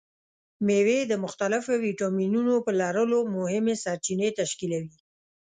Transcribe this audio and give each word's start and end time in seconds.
مېوې 0.65 0.99
د 1.07 1.13
مختلفو 1.23 1.71
ویټامینونو 1.85 2.53
په 2.65 2.71
لرلو 2.81 3.19
مهمې 3.35 3.75
سرچینې 3.83 4.29
تشکیلوي. 4.39 4.91